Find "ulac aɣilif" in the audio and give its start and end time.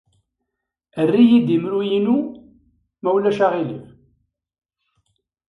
3.15-3.87